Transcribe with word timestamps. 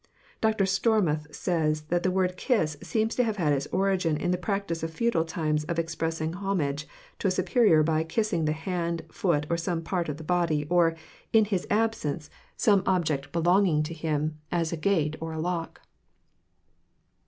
Dr. 0.41 0.63
Stormouth 0.65 1.27
says 1.31 1.81
that 1.89 2.01
the 2.01 2.09
word 2.09 2.35
kiss 2.35 2.75
seems 2.81 3.13
to 3.13 3.23
have 3.23 3.35
had 3.37 3.53
its 3.53 3.67
origin 3.67 4.17
in 4.17 4.31
the 4.31 4.35
practice 4.39 4.81
of 4.81 4.89
feudal 4.91 5.23
times 5.23 5.63
of 5.65 5.77
expressing 5.77 6.33
homage 6.33 6.87
to 7.19 7.27
a 7.27 7.29
superior 7.29 7.83
by 7.83 8.03
kissing 8.03 8.45
the 8.45 8.51
hand, 8.51 9.03
foot 9.11 9.45
or 9.47 9.57
some 9.57 9.83
part 9.83 10.09
of 10.09 10.17
the 10.17 10.23
body 10.23 10.65
or, 10.71 10.95
in 11.33 11.45
his 11.45 11.67
absence, 11.69 12.31
some 12.57 12.81
object 12.87 13.31
belonging 13.31 13.83
to 13.83 13.93
him, 13.93 14.39
as 14.51 14.73
a 14.73 14.75
gate 14.75 15.17
or 15.19 15.33
a 15.33 15.39
lock. 15.39 15.81